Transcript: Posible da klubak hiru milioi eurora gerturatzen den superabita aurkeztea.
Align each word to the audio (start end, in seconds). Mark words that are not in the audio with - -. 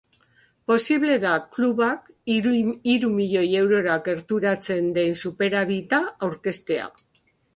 Posible 0.69 1.17
da 1.25 1.33
klubak 1.57 2.07
hiru 2.35 3.11
milioi 3.19 3.45
eurora 3.61 3.99
gerturatzen 4.09 4.89
den 4.97 5.15
superabita 5.25 6.03
aurkeztea. 6.29 6.91